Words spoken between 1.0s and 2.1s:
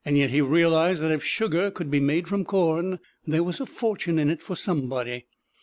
that if sugar could be